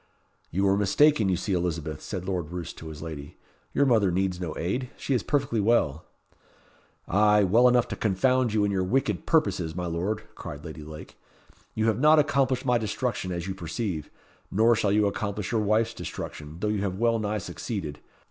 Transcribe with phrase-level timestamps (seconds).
[0.49, 3.37] "You were mistaken you see, Elizabeth," said Lord Roos to his lady.
[3.71, 4.89] "Your mother needs no aid.
[4.97, 6.05] She is perfectly well."
[7.07, 10.81] "Ay, well enough to confound you and all your wicked purposes, my Lord," cried Lady
[10.81, 11.19] Lake.
[11.75, 14.09] "You have not accomplished my destruction, as you perceive;
[14.49, 17.99] nor shall you accomplish your wife's destruction, though you have well nigh succeeded.